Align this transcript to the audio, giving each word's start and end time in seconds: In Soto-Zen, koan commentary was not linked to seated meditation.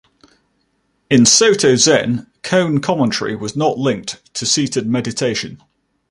In 1.11 1.27
Soto-Zen, 1.27 2.25
koan 2.41 2.81
commentary 2.81 3.35
was 3.35 3.55
not 3.55 3.77
linked 3.77 4.33
to 4.33 4.47
seated 4.47 4.87
meditation. 4.87 5.61